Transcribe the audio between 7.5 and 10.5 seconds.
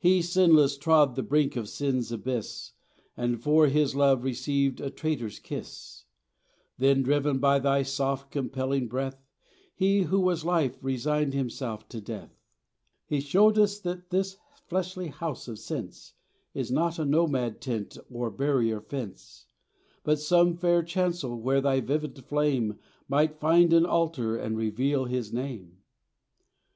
thy soft compelling breath He, who was